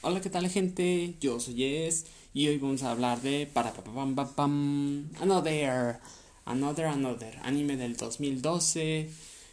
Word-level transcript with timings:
Hola, 0.00 0.20
¿qué 0.20 0.30
tal, 0.30 0.48
gente? 0.48 1.16
Yo 1.20 1.40
soy 1.40 1.56
Jess 1.56 2.06
y 2.32 2.46
hoy 2.46 2.58
vamos 2.58 2.84
a 2.84 2.92
hablar 2.92 3.20
de 3.20 3.48
para 3.52 3.72
pam 3.72 4.14
pam 4.14 4.32
pam 4.32 5.08
Another 5.20 5.98
Another 6.44 6.86
Another 6.86 7.36
anime 7.42 7.76
del 7.76 7.96
2012 7.96 9.10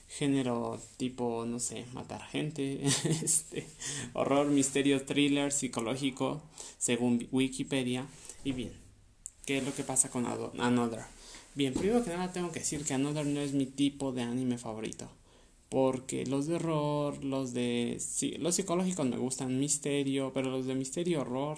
género 0.08 0.80
tipo 0.98 1.46
no 1.48 1.60
sé 1.60 1.86
matar 1.94 2.22
gente 2.28 2.86
este 3.24 3.66
horror 4.14 4.46
misterio 4.46 5.04
thriller 5.04 5.52
psicológico 5.52 6.44
según 6.78 7.28
Wikipedia 7.32 8.06
y 8.44 8.52
bien 8.52 8.74
qué 9.48 9.58
es 9.58 9.66
lo 9.66 9.74
que 9.74 9.84
pasa 9.84 10.12
con 10.12 10.28
Another 10.28 11.06
bien 11.56 11.74
primero 11.74 12.04
que 12.04 12.12
nada 12.12 12.32
tengo 12.32 12.52
que 12.52 12.60
decir 12.60 12.86
que 12.86 12.94
Another 12.94 13.26
no 13.26 13.40
es 13.40 13.54
mi 13.54 13.66
tipo 13.66 14.12
de 14.12 14.22
anime 14.22 14.60
favorito 14.60 15.10
porque 15.76 16.26
los 16.26 16.48
de 16.48 16.56
horror, 16.56 17.22
los 17.22 17.52
de 17.52 17.98
sí, 18.00 18.36
los 18.40 18.56
psicológicos 18.56 19.06
me 19.08 19.18
gustan, 19.18 19.60
misterio, 19.60 20.32
pero 20.34 20.50
los 20.50 20.66
de 20.68 20.74
misterio 20.74 21.20
horror 21.20 21.58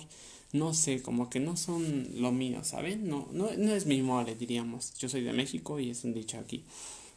no 0.54 0.74
sé, 0.74 1.04
como 1.04 1.29
que 1.29 1.39
no 1.39 1.55
son 1.55 2.07
lo 2.15 2.32
mío, 2.32 2.64
¿saben? 2.64 3.07
No, 3.07 3.27
no, 3.32 3.51
no 3.55 3.74
es 3.75 3.86
mi 3.86 4.01
mole, 4.01 4.33
diríamos. 4.33 4.96
Yo 4.96 5.07
soy 5.07 5.21
de 5.21 5.33
México 5.33 5.79
y 5.79 5.91
es 5.91 6.04
un 6.04 6.15
dicho 6.15 6.39
aquí. 6.39 6.64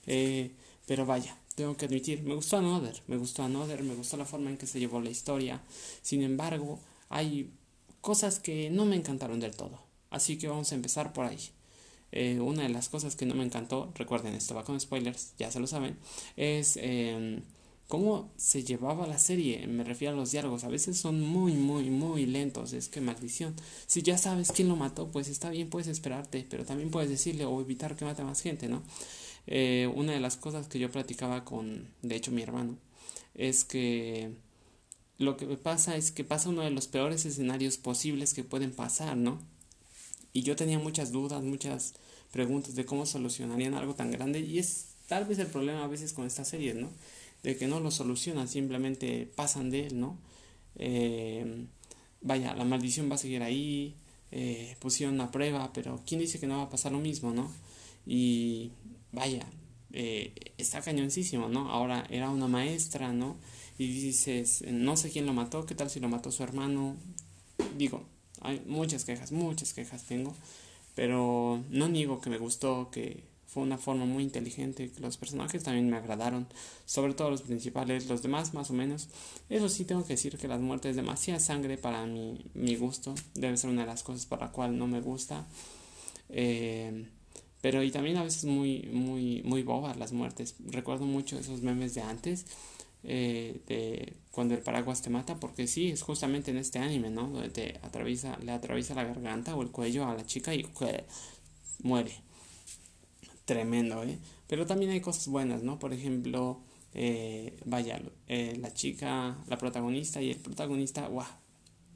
Eh, 0.06 0.50
pero 0.86 1.06
vaya, 1.06 1.38
tengo 1.54 1.74
que 1.74 1.86
admitir, 1.86 2.22
me 2.22 2.34
gustó 2.34 2.58
Another, 2.58 3.00
me 3.06 3.16
gustó 3.16 3.44
Another, 3.44 3.82
me 3.82 3.94
gustó 3.94 4.18
la 4.18 4.26
forma 4.26 4.50
en 4.50 4.58
que 4.58 4.66
se 4.66 4.78
llevó 4.78 5.00
la 5.00 5.08
historia. 5.08 5.62
Sin 6.02 6.22
embargo, 6.22 6.80
hay 7.08 7.48
cosas 8.02 8.40
que 8.40 8.68
no 8.68 8.84
me 8.84 8.96
encantaron 8.96 9.40
del 9.40 9.56
todo. 9.56 9.80
Así 10.10 10.36
que 10.36 10.48
vamos 10.48 10.70
a 10.70 10.74
empezar 10.74 11.14
por 11.14 11.24
ahí. 11.24 11.40
Eh, 12.12 12.40
una 12.40 12.62
de 12.62 12.68
las 12.68 12.88
cosas 12.88 13.16
que 13.16 13.26
no 13.26 13.34
me 13.34 13.44
encantó, 13.44 13.92
recuerden, 13.94 14.34
esto 14.34 14.54
va 14.54 14.64
con 14.64 14.80
spoilers, 14.80 15.34
ya 15.38 15.50
se 15.50 15.60
lo 15.60 15.66
saben, 15.66 15.96
es 16.36 16.76
eh, 16.80 17.40
cómo 17.90 18.32
se 18.36 18.62
llevaba 18.64 19.06
la 19.06 19.18
serie. 19.18 19.66
Me 19.66 19.84
refiero 19.84 20.14
a 20.14 20.16
los 20.16 20.30
diálogos, 20.30 20.64
a 20.64 20.68
veces 20.68 20.96
son 20.98 21.20
muy, 21.20 21.52
muy, 21.52 21.90
muy 21.90 22.24
lentos, 22.26 22.72
es 22.72 22.88
que 22.88 23.00
maldición. 23.00 23.54
Si 23.86 24.02
ya 24.02 24.16
sabes 24.16 24.52
quién 24.52 24.68
lo 24.68 24.76
mató, 24.76 25.10
pues 25.10 25.28
está 25.28 25.50
bien, 25.50 25.68
puedes 25.68 25.88
esperarte, 25.88 26.46
pero 26.48 26.64
también 26.64 26.90
puedes 26.90 27.10
decirle 27.10 27.44
o 27.44 27.60
evitar 27.60 27.96
que 27.96 28.04
mate 28.04 28.22
más 28.22 28.40
gente, 28.42 28.68
¿no? 28.68 28.82
Eh, 29.46 29.90
una 29.94 30.12
de 30.12 30.20
las 30.20 30.36
cosas 30.36 30.68
que 30.68 30.78
yo 30.78 30.90
platicaba 30.90 31.44
con, 31.44 31.88
de 32.02 32.16
hecho, 32.16 32.30
mi 32.30 32.42
hermano, 32.42 32.78
es 33.34 33.64
que 33.64 34.30
lo 35.18 35.36
que 35.36 35.46
pasa 35.56 35.96
es 35.96 36.12
que 36.12 36.24
pasa 36.24 36.48
uno 36.48 36.62
de 36.62 36.70
los 36.70 36.86
peores 36.86 37.26
escenarios 37.26 37.76
posibles 37.76 38.34
que 38.34 38.44
pueden 38.44 38.72
pasar, 38.72 39.16
¿no? 39.16 39.40
Y 40.32 40.42
yo 40.42 40.56
tenía 40.56 40.78
muchas 40.78 41.12
dudas, 41.12 41.42
muchas 41.42 41.94
preguntas 42.30 42.74
de 42.74 42.84
cómo 42.84 43.06
solucionarían 43.06 43.74
algo 43.74 43.94
tan 43.94 44.10
grande 44.10 44.40
y 44.40 44.58
es 44.58 44.86
tal 45.08 45.24
vez 45.24 45.38
el 45.38 45.48
problema 45.48 45.84
a 45.84 45.88
veces 45.88 46.12
con 46.12 46.26
estas 46.26 46.48
series, 46.48 46.76
¿no? 46.76 46.88
De 47.42 47.56
que 47.56 47.66
no 47.66 47.80
lo 47.80 47.90
solucionan, 47.90 48.46
simplemente 48.48 49.28
pasan 49.34 49.70
de 49.70 49.86
él, 49.86 49.98
¿no? 49.98 50.18
Eh, 50.76 51.66
vaya, 52.20 52.54
la 52.54 52.64
maldición 52.64 53.10
va 53.10 53.16
a 53.16 53.18
seguir 53.18 53.42
ahí, 53.42 53.96
eh, 54.30 54.76
pusieron 54.78 55.14
una 55.14 55.32
prueba, 55.32 55.72
pero 55.72 56.00
¿quién 56.06 56.20
dice 56.20 56.38
que 56.38 56.46
no 56.46 56.58
va 56.58 56.64
a 56.64 56.70
pasar 56.70 56.92
lo 56.92 57.00
mismo, 57.00 57.32
¿no? 57.32 57.50
Y 58.06 58.70
vaya, 59.10 59.44
eh, 59.92 60.32
está 60.58 60.80
cañoncísimo, 60.80 61.48
¿no? 61.48 61.70
Ahora 61.70 62.06
era 62.10 62.30
una 62.30 62.46
maestra, 62.46 63.12
¿no? 63.12 63.36
Y 63.78 63.88
dices, 63.88 64.62
no 64.70 64.96
sé 64.96 65.10
quién 65.10 65.26
lo 65.26 65.32
mató, 65.32 65.66
¿qué 65.66 65.74
tal 65.74 65.90
si 65.90 65.98
lo 65.98 66.08
mató 66.08 66.30
su 66.30 66.44
hermano? 66.44 66.96
Digo, 67.76 68.04
hay 68.40 68.62
muchas 68.66 69.04
quejas, 69.04 69.32
muchas 69.32 69.72
quejas 69.72 70.04
tengo, 70.04 70.34
pero 70.94 71.62
no 71.70 71.88
niego 71.88 72.20
que 72.20 72.30
me 72.30 72.38
gustó, 72.38 72.90
que 72.90 73.22
fue 73.46 73.64
una 73.64 73.78
forma 73.78 74.04
muy 74.04 74.22
inteligente, 74.22 74.90
que 74.90 75.00
los 75.00 75.16
personajes 75.16 75.64
también 75.64 75.90
me 75.90 75.96
agradaron, 75.96 76.46
sobre 76.86 77.14
todo 77.14 77.30
los 77.30 77.42
principales, 77.42 78.08
los 78.08 78.22
demás 78.22 78.54
más 78.54 78.70
o 78.70 78.74
menos. 78.74 79.08
Eso 79.48 79.68
sí 79.68 79.84
tengo 79.84 80.04
que 80.04 80.12
decir 80.12 80.38
que 80.38 80.46
las 80.46 80.60
muertes 80.60 80.94
demasiada 80.94 81.40
sangre 81.40 81.76
para 81.76 82.06
mi, 82.06 82.44
mi 82.54 82.76
gusto, 82.76 83.14
debe 83.34 83.56
ser 83.56 83.70
una 83.70 83.82
de 83.82 83.88
las 83.88 84.04
cosas 84.04 84.24
para 84.26 84.46
la 84.46 84.52
cual 84.52 84.78
no 84.78 84.86
me 84.86 85.00
gusta. 85.00 85.46
Eh, 86.28 87.08
pero 87.60 87.82
y 87.82 87.90
también 87.90 88.16
a 88.18 88.22
veces 88.22 88.44
muy, 88.44 88.88
muy, 88.92 89.42
muy 89.42 89.62
bobas 89.64 89.96
las 89.96 90.12
muertes. 90.12 90.54
Recuerdo 90.66 91.04
mucho 91.04 91.38
esos 91.38 91.60
memes 91.60 91.94
de 91.94 92.02
antes 92.02 92.46
eh, 93.04 93.60
de 93.66 94.16
cuando 94.30 94.54
el 94.54 94.60
paraguas 94.60 95.02
te 95.02 95.10
mata, 95.10 95.40
porque 95.40 95.66
sí, 95.66 95.90
es 95.90 96.02
justamente 96.02 96.50
en 96.50 96.58
este 96.58 96.78
anime, 96.78 97.10
¿no? 97.10 97.28
Donde 97.28 97.50
te 97.50 97.78
atraviesa, 97.82 98.38
le 98.38 98.52
atraviesa 98.52 98.94
la 98.94 99.04
garganta 99.04 99.56
o 99.56 99.62
el 99.62 99.70
cuello 99.70 100.06
a 100.06 100.14
la 100.14 100.24
chica 100.26 100.54
y 100.54 100.66
muere. 101.82 102.12
Tremendo, 103.44 104.04
¿eh? 104.04 104.18
Pero 104.46 104.66
también 104.66 104.90
hay 104.92 105.00
cosas 105.00 105.28
buenas, 105.28 105.62
¿no? 105.62 105.78
Por 105.78 105.92
ejemplo, 105.92 106.60
eh, 106.94 107.58
vaya, 107.64 108.00
eh, 108.28 108.56
la 108.60 108.72
chica, 108.72 109.36
la 109.48 109.58
protagonista 109.58 110.22
y 110.22 110.30
el 110.30 110.38
protagonista, 110.38 111.06
¡guau! 111.08 111.26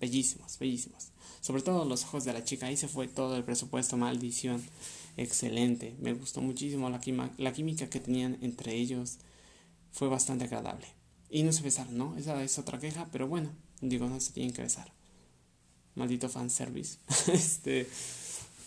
Bellísimos, 0.00 0.58
bellísimos. 0.58 1.10
Sobre 1.40 1.62
todo 1.62 1.84
los 1.84 2.04
ojos 2.04 2.24
de 2.24 2.32
la 2.32 2.44
chica, 2.44 2.66
ahí 2.66 2.76
se 2.76 2.88
fue 2.88 3.06
todo 3.08 3.36
el 3.36 3.44
presupuesto, 3.44 3.96
maldición. 3.96 4.62
Excelente, 5.16 5.94
me 6.00 6.12
gustó 6.12 6.40
muchísimo 6.40 6.90
la, 6.90 7.00
la 7.38 7.52
química 7.52 7.88
que 7.88 8.00
tenían 8.00 8.38
entre 8.40 8.74
ellos 8.74 9.18
fue 9.94 10.08
bastante 10.08 10.44
agradable. 10.44 10.86
Y 11.30 11.44
no 11.44 11.52
se 11.52 11.62
besaron, 11.62 11.96
¿no? 11.96 12.16
Esa 12.16 12.42
es 12.42 12.58
otra 12.58 12.78
queja, 12.78 13.08
pero 13.10 13.28
bueno, 13.28 13.50
digo, 13.80 14.08
no 14.08 14.20
se 14.20 14.32
tienen 14.32 14.52
que 14.52 14.62
besar. 14.62 14.92
Maldito 15.94 16.28
fanservice. 16.28 16.98
este, 17.32 17.86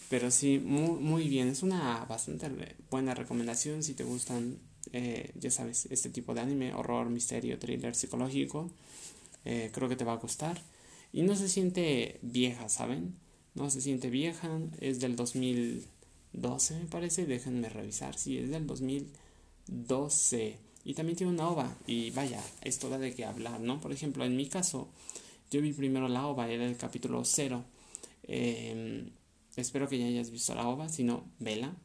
pero 0.09 0.31
sí, 0.31 0.57
muy, 0.57 0.99
muy 0.99 1.27
bien. 1.27 1.49
Es 1.49 1.63
una 1.63 2.05
bastante 2.05 2.49
buena 2.89 3.13
recomendación 3.13 3.83
si 3.83 3.93
te 3.93 4.05
gustan, 4.05 4.57
eh, 4.93 5.33
ya 5.35 5.51
sabes, 5.51 5.87
este 5.91 6.09
tipo 6.09 6.33
de 6.33 6.41
anime, 6.41 6.73
horror, 6.73 7.09
misterio, 7.09 7.59
thriller 7.59 7.93
psicológico. 7.93 8.71
Eh, 9.43 9.69
creo 9.73 9.89
que 9.89 9.97
te 9.97 10.05
va 10.05 10.13
a 10.13 10.17
gustar. 10.17 10.61
Y 11.11 11.23
no 11.23 11.35
se 11.35 11.49
siente 11.49 12.19
vieja, 12.21 12.69
¿saben? 12.69 13.15
No 13.53 13.69
se 13.69 13.81
siente 13.81 14.09
vieja. 14.09 14.59
Es 14.79 15.01
del 15.01 15.17
2012, 15.17 16.79
me 16.79 16.85
parece. 16.85 17.25
Déjenme 17.25 17.67
revisar. 17.67 18.17
Sí, 18.17 18.37
es 18.37 18.49
del 18.49 18.65
2012. 18.65 20.66
Y 20.87 20.93
también 20.93 21.17
tiene 21.17 21.33
una 21.33 21.49
ova. 21.49 21.75
Y 21.85 22.11
vaya, 22.11 22.41
esto 22.61 22.87
da 22.87 22.97
de 22.97 23.13
qué 23.13 23.25
hablar, 23.25 23.59
¿no? 23.59 23.81
Por 23.81 23.91
ejemplo, 23.91 24.23
en 24.23 24.37
mi 24.37 24.47
caso, 24.47 24.87
yo 25.51 25.61
vi 25.61 25.73
primero 25.73 26.07
la 26.07 26.25
ova, 26.25 26.49
era 26.49 26.65
el 26.65 26.77
capítulo 26.77 27.25
0. 27.25 27.65
Em, 28.23 29.09
espero 29.57 29.89
que 29.89 29.99
ya 29.99 30.05
hayas 30.05 30.31
visto 30.31 30.55
la 30.55 30.65
ova, 30.65 30.87
si 30.87 31.03
no, 31.03 31.25
vela. 31.39 31.75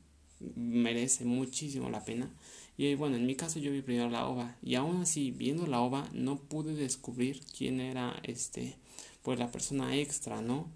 Merece 0.55 1.25
muchísimo 1.25 1.91
la 1.91 2.05
pena. 2.05 2.33
Y 2.77 2.95
bueno, 2.95 3.17
en 3.17 3.27
mi 3.27 3.35
caso 3.35 3.59
yo 3.59 3.73
vi 3.73 3.83
primero 3.83 4.09
la 4.09 4.29
ova. 4.29 4.57
Y 4.63 4.77
aún 4.77 5.03
así, 5.03 5.33
viendo 5.33 5.67
la 5.67 5.81
ova, 5.81 6.09
no 6.13 6.37
pude 6.39 6.73
descubrir 6.77 7.41
quién 7.59 7.81
era 7.81 8.21
este, 8.23 8.77
pues 9.25 9.37
la 9.37 9.51
persona 9.51 9.97
extra, 9.97 10.43
¿no? 10.43 10.71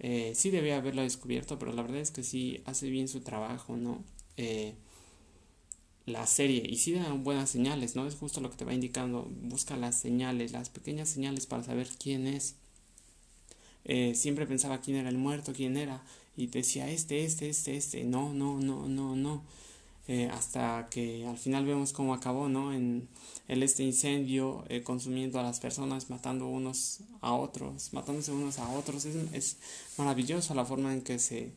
Eh, 0.00 0.32
sí 0.34 0.50
debía 0.50 0.78
haberlo 0.78 1.02
descubierto, 1.02 1.56
pero 1.60 1.72
la 1.72 1.82
verdad 1.82 2.00
es 2.00 2.10
que 2.10 2.24
sí 2.24 2.62
hace 2.64 2.90
bien 2.90 3.06
su 3.06 3.20
trabajo, 3.20 3.76
¿no? 3.76 4.02
Eh, 4.36 4.74
la 6.10 6.26
serie 6.26 6.62
y 6.68 6.76
si 6.76 6.92
dan 6.92 7.24
buenas 7.24 7.50
señales, 7.50 7.96
¿no? 7.96 8.06
Es 8.06 8.14
justo 8.14 8.40
lo 8.40 8.50
que 8.50 8.56
te 8.56 8.64
va 8.64 8.74
indicando. 8.74 9.28
Busca 9.42 9.76
las 9.76 9.98
señales, 9.98 10.52
las 10.52 10.68
pequeñas 10.68 11.08
señales 11.08 11.46
para 11.46 11.62
saber 11.62 11.88
quién 11.98 12.26
es. 12.26 12.56
Eh, 13.84 14.14
siempre 14.14 14.46
pensaba 14.46 14.80
quién 14.80 14.98
era 14.98 15.08
el 15.08 15.18
muerto, 15.18 15.52
quién 15.52 15.76
era, 15.76 16.02
y 16.36 16.46
decía 16.46 16.88
este, 16.90 17.24
este, 17.24 17.48
este, 17.48 17.76
este, 17.76 18.04
no, 18.04 18.32
no, 18.34 18.60
no, 18.60 18.88
no, 18.88 19.16
no. 19.16 19.42
Eh, 20.08 20.28
hasta 20.32 20.88
que 20.90 21.24
al 21.26 21.38
final 21.38 21.66
vemos 21.66 21.92
cómo 21.92 22.14
acabó, 22.14 22.48
¿no? 22.48 22.72
En 22.72 23.08
este 23.48 23.82
incendio, 23.84 24.64
eh, 24.68 24.82
consumiendo 24.82 25.38
a 25.38 25.42
las 25.42 25.60
personas, 25.60 26.10
matando 26.10 26.46
unos 26.48 27.00
a 27.20 27.32
otros, 27.34 27.92
matándose 27.92 28.32
unos 28.32 28.58
a 28.58 28.68
otros. 28.70 29.04
Es, 29.04 29.16
es 29.32 29.56
maravilloso 29.98 30.54
la 30.54 30.64
forma 30.64 30.92
en 30.92 31.02
que 31.02 31.18
se, 31.18 31.52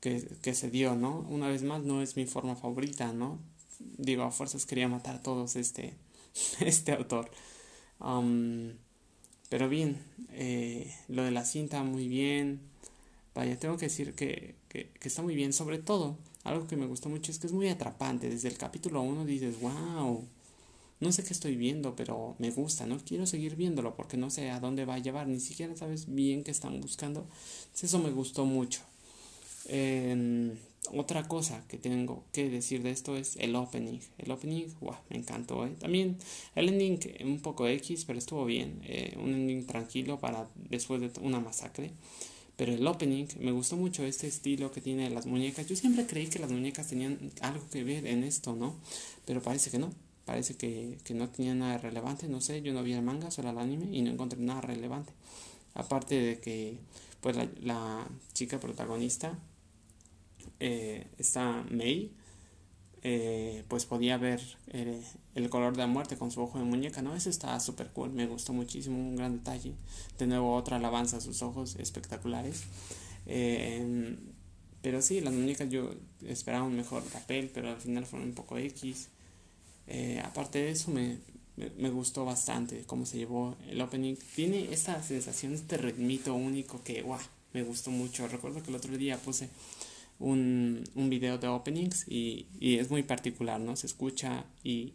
que, 0.00 0.26
que 0.42 0.54
se 0.54 0.70
dio, 0.70 0.94
¿no? 0.94 1.20
Una 1.30 1.48
vez 1.48 1.62
más, 1.62 1.82
no 1.82 2.02
es 2.02 2.16
mi 2.16 2.26
forma 2.26 2.56
favorita, 2.56 3.12
¿no? 3.12 3.38
Digo, 3.80 4.22
a 4.22 4.30
fuerzas 4.30 4.66
quería 4.66 4.88
matar 4.88 5.16
a 5.16 5.22
todos 5.22 5.56
este, 5.56 5.94
este 6.60 6.92
autor. 6.92 7.30
pero 9.48 9.68
bien, 9.68 9.98
eh, 10.32 10.94
lo 11.08 11.24
de 11.24 11.30
la 11.30 11.44
cinta 11.44 11.82
muy 11.82 12.08
bien. 12.08 12.60
Vaya, 13.34 13.58
tengo 13.58 13.76
que 13.76 13.86
decir 13.86 14.14
que, 14.14 14.56
que, 14.68 14.90
está 15.02 15.22
muy 15.22 15.34
bien. 15.34 15.52
Sobre 15.52 15.78
todo, 15.78 16.16
algo 16.44 16.66
que 16.66 16.76
me 16.76 16.86
gustó 16.86 17.08
mucho 17.08 17.30
es 17.30 17.38
que 17.38 17.46
es 17.46 17.52
muy 17.52 17.68
atrapante. 17.68 18.28
Desde 18.28 18.48
el 18.48 18.58
capítulo 18.58 19.02
1 19.02 19.24
dices, 19.24 19.60
wow, 19.60 20.24
no 20.98 21.12
sé 21.12 21.24
qué 21.24 21.32
estoy 21.32 21.56
viendo, 21.56 21.94
pero 21.94 22.34
me 22.38 22.50
gusta, 22.50 22.86
¿no? 22.86 22.98
Quiero 22.98 23.26
seguir 23.26 23.56
viéndolo 23.56 23.94
porque 23.94 24.16
no 24.16 24.30
sé 24.30 24.50
a 24.50 24.60
dónde 24.60 24.84
va 24.84 24.94
a 24.94 24.98
llevar. 24.98 25.28
Ni 25.28 25.40
siquiera 25.40 25.76
sabes 25.76 26.12
bien 26.12 26.42
qué 26.44 26.50
están 26.50 26.80
buscando. 26.80 27.26
eso 27.80 27.98
me 27.98 28.10
gustó 28.10 28.44
mucho. 28.44 28.80
Eh, 29.66 30.56
otra 30.92 31.28
cosa 31.28 31.62
que 31.68 31.78
tengo 31.78 32.24
que 32.32 32.48
decir 32.48 32.82
de 32.82 32.90
esto 32.90 33.16
es 33.16 33.36
el 33.36 33.54
opening. 33.54 34.00
El 34.18 34.30
opening, 34.30 34.66
wow, 34.80 34.96
me 35.08 35.18
encantó. 35.18 35.66
¿eh? 35.66 35.74
También 35.78 36.16
el 36.54 36.68
ending 36.68 36.98
un 37.24 37.40
poco 37.40 37.68
X, 37.68 38.04
pero 38.04 38.18
estuvo 38.18 38.44
bien. 38.44 38.80
Eh, 38.84 39.16
un 39.22 39.32
ending 39.32 39.66
tranquilo 39.66 40.18
para 40.18 40.48
después 40.68 41.00
de 41.00 41.10
una 41.20 41.40
masacre. 41.40 41.92
Pero 42.56 42.72
el 42.72 42.86
opening, 42.86 43.26
me 43.38 43.52
gustó 43.52 43.76
mucho 43.76 44.04
este 44.04 44.26
estilo 44.26 44.70
que 44.70 44.80
tiene 44.80 45.08
las 45.10 45.26
muñecas. 45.26 45.66
Yo 45.66 45.76
siempre 45.76 46.06
creí 46.06 46.26
que 46.26 46.38
las 46.38 46.50
muñecas 46.50 46.88
tenían 46.88 47.30
algo 47.40 47.64
que 47.70 47.84
ver 47.84 48.06
en 48.06 48.24
esto, 48.24 48.54
¿no? 48.54 48.74
Pero 49.24 49.42
parece 49.42 49.70
que 49.70 49.78
no. 49.78 49.90
Parece 50.26 50.56
que, 50.56 50.98
que 51.04 51.14
no 51.14 51.28
tenía 51.30 51.54
nada 51.54 51.78
relevante. 51.78 52.28
No 52.28 52.40
sé, 52.40 52.62
yo 52.62 52.72
no 52.74 52.82
vi 52.82 52.92
el 52.92 53.02
manga, 53.02 53.30
solo 53.30 53.50
el 53.50 53.58
anime 53.58 53.88
y 53.96 54.02
no 54.02 54.10
encontré 54.10 54.40
nada 54.40 54.60
relevante. 54.60 55.12
Aparte 55.74 56.20
de 56.20 56.40
que 56.40 56.78
pues 57.20 57.36
la, 57.60 58.06
chica 58.32 58.58
protagonista, 58.58 59.38
eh, 60.60 61.06
esta 61.18 61.64
May, 61.70 62.12
eh, 63.02 63.64
pues 63.68 63.86
podía 63.86 64.18
ver 64.18 64.42
eh, 64.68 65.02
el 65.34 65.48
color 65.48 65.72
de 65.72 65.78
la 65.78 65.86
muerte 65.86 66.18
con 66.18 66.30
su 66.30 66.42
ojo 66.42 66.58
de 66.58 66.64
muñeca, 66.64 67.00
¿no? 67.00 67.16
Eso 67.16 67.30
está 67.30 67.58
súper 67.58 67.88
cool, 67.88 68.10
me 68.10 68.26
gustó 68.26 68.52
muchísimo, 68.52 68.98
un 68.98 69.16
gran 69.16 69.38
detalle. 69.38 69.72
De 70.18 70.26
nuevo, 70.26 70.54
otra 70.54 70.76
alabanza 70.76 71.16
a 71.16 71.20
sus 71.20 71.40
ojos 71.42 71.76
espectaculares. 71.76 72.64
Eh, 73.24 74.16
pero 74.82 75.00
sí, 75.00 75.20
las 75.22 75.32
muñecas 75.32 75.70
yo 75.70 75.94
esperaba 76.26 76.64
un 76.64 76.76
mejor 76.76 77.02
papel, 77.04 77.50
pero 77.52 77.70
al 77.70 77.80
final 77.80 78.04
fueron 78.04 78.28
un 78.28 78.34
poco 78.34 78.58
X. 78.58 79.08
aparte 80.22 80.58
de 80.58 80.70
eso, 80.70 80.90
me, 80.90 81.18
me, 81.78 81.90
gustó 81.90 82.24
bastante 82.24 82.84
cómo 82.86 83.06
se 83.06 83.18
llevó 83.18 83.56
el 83.68 83.80
opening. 83.80 84.16
Tiene 84.34 84.72
esta 84.72 85.02
sensación, 85.02 85.54
este 85.54 85.78
ritmito 85.78 86.34
único 86.34 86.82
que, 86.82 87.02
wow, 87.02 87.18
me 87.54 87.62
gustó 87.62 87.90
mucho. 87.90 88.28
Recuerdo 88.28 88.62
que 88.62 88.70
el 88.70 88.76
otro 88.76 88.96
día 88.96 89.16
puse 89.18 89.48
un, 90.20 90.84
un 90.94 91.10
video 91.10 91.38
de 91.38 91.48
openings 91.48 92.06
y, 92.08 92.46
y, 92.60 92.76
es 92.76 92.90
muy 92.90 93.02
particular, 93.02 93.58
¿no? 93.58 93.74
Se 93.74 93.86
escucha 93.86 94.44
y 94.62 94.92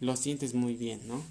lo 0.00 0.16
sientes 0.16 0.52
muy 0.52 0.74
bien, 0.74 1.00
¿no? 1.06 1.22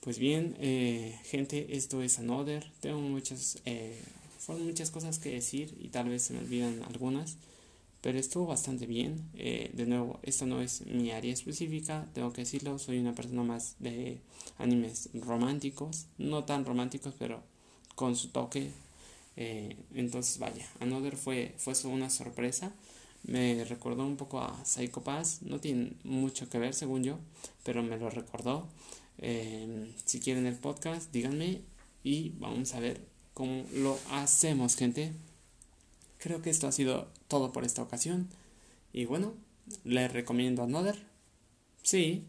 Pues 0.00 0.18
bien, 0.18 0.56
eh, 0.58 1.16
gente, 1.24 1.76
esto 1.76 2.02
es 2.02 2.18
Another. 2.18 2.68
Tengo 2.80 3.00
muchas, 3.00 3.58
eh, 3.64 3.96
fueron 4.40 4.66
muchas 4.66 4.90
cosas 4.90 5.20
que 5.20 5.30
decir 5.30 5.78
y 5.80 5.88
tal 5.88 6.08
vez 6.08 6.24
se 6.24 6.32
me 6.34 6.40
olvidan 6.40 6.82
algunas, 6.88 7.36
pero 8.00 8.18
estuvo 8.18 8.46
bastante 8.46 8.86
bien. 8.86 9.22
Eh, 9.34 9.70
de 9.72 9.86
nuevo, 9.86 10.18
esto 10.24 10.44
no 10.44 10.60
es 10.60 10.84
mi 10.86 11.12
área 11.12 11.32
específica, 11.32 12.08
tengo 12.14 12.32
que 12.32 12.40
decirlo, 12.40 12.80
soy 12.80 12.98
una 12.98 13.14
persona 13.14 13.44
más 13.44 13.76
de 13.78 14.18
animes 14.58 15.08
románticos, 15.14 16.06
no 16.18 16.42
tan 16.44 16.64
románticos, 16.64 17.14
pero 17.16 17.44
con 17.94 18.16
su 18.16 18.30
toque 18.30 18.72
eh, 19.36 19.76
entonces, 19.94 20.38
vaya, 20.38 20.66
Another 20.80 21.16
fue, 21.16 21.54
fue 21.58 21.74
una 21.84 22.10
sorpresa. 22.10 22.72
Me 23.24 23.64
recordó 23.64 24.04
un 24.04 24.16
poco 24.16 24.40
a 24.40 24.64
Psycho 24.64 25.02
Pass. 25.02 25.42
No 25.42 25.60
tiene 25.60 25.92
mucho 26.04 26.48
que 26.48 26.58
ver, 26.58 26.74
según 26.74 27.04
yo, 27.04 27.18
pero 27.64 27.82
me 27.82 27.96
lo 27.96 28.10
recordó. 28.10 28.68
Eh, 29.18 29.94
si 30.04 30.20
quieren 30.20 30.46
el 30.46 30.56
podcast, 30.56 31.12
díganme 31.12 31.60
y 32.02 32.30
vamos 32.38 32.74
a 32.74 32.80
ver 32.80 33.00
cómo 33.34 33.64
lo 33.72 33.98
hacemos, 34.10 34.76
gente. 34.76 35.12
Creo 36.18 36.42
que 36.42 36.50
esto 36.50 36.66
ha 36.66 36.72
sido 36.72 37.08
todo 37.28 37.52
por 37.52 37.64
esta 37.64 37.82
ocasión. 37.82 38.28
Y 38.92 39.06
bueno, 39.06 39.34
les 39.84 40.12
recomiendo 40.12 40.62
Another. 40.62 41.06
Sí. 41.82 42.26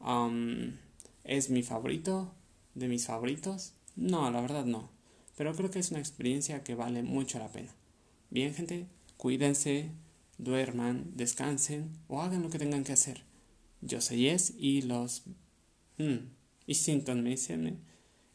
Um, 0.00 0.76
¿Es 1.24 1.50
mi 1.50 1.62
favorito? 1.62 2.32
¿De 2.74 2.88
mis 2.88 3.06
favoritos? 3.06 3.72
No, 3.96 4.30
la 4.30 4.40
verdad 4.40 4.64
no 4.64 4.90
pero 5.42 5.56
creo 5.56 5.72
que 5.72 5.80
es 5.80 5.90
una 5.90 5.98
experiencia 5.98 6.62
que 6.62 6.76
vale 6.76 7.02
mucho 7.02 7.40
la 7.40 7.50
pena. 7.50 7.74
Bien, 8.30 8.54
gente, 8.54 8.86
cuídense, 9.16 9.90
duerman, 10.38 11.16
descansen 11.16 11.90
o 12.06 12.22
hagan 12.22 12.44
lo 12.44 12.48
que 12.48 12.60
tengan 12.60 12.84
que 12.84 12.92
hacer. 12.92 13.24
Yo 13.80 14.00
soy 14.00 14.18
Yes 14.18 14.54
y 14.56 14.82
los... 14.82 15.24
Mm, 15.98 16.28
y 16.68 16.74
sintonicen 16.74 17.80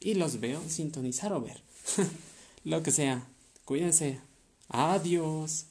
y 0.02 0.16
los 0.16 0.42
veo 0.42 0.62
sintonizar 0.68 1.32
o 1.32 1.40
ver. 1.40 1.64
lo 2.66 2.84
que 2.84 2.92
sea. 2.92 3.26
Cuídense. 3.64 4.20
Adiós. 4.68 5.68